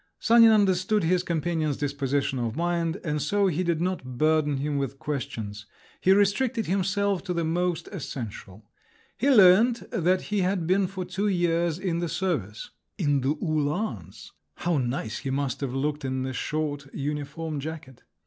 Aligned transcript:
Sanin 0.19 0.49
understood 0.49 1.03
his 1.03 1.21
companion's 1.21 1.77
disposition 1.77 2.39
of 2.39 2.55
mind, 2.55 2.99
and 3.03 3.21
so 3.21 3.45
he 3.45 3.61
did 3.63 3.79
not 3.79 4.17
burden 4.17 4.57
him 4.57 4.77
with 4.79 4.97
questions; 4.97 5.67
he 5.99 6.11
restricted 6.11 6.65
himself 6.65 7.23
to 7.23 7.35
the 7.35 7.43
most 7.43 7.87
essential. 7.89 8.65
He 9.15 9.29
learnt 9.29 9.83
that 9.91 10.21
he 10.33 10.39
had 10.41 10.65
been 10.65 10.87
for 10.87 11.05
two 11.05 11.27
years 11.27 11.77
in 11.77 11.99
the 11.99 12.09
service 12.09 12.71
(in 12.97 13.21
the 13.21 13.35
Uhlans! 13.35 14.31
how 14.55 14.79
nice 14.79 15.19
he 15.19 15.29
must 15.29 15.61
have 15.61 15.75
looked 15.75 16.03
in 16.03 16.23
the 16.23 16.33
short 16.33 16.91
uniform 16.95 17.59
jacket!) 17.59 18.01